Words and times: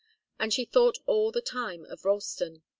And 0.39 0.51
she 0.51 0.65
thought 0.65 0.97
all 1.05 1.31
the 1.31 1.43
time 1.43 1.85
of 1.85 2.05
Ralston. 2.05 2.63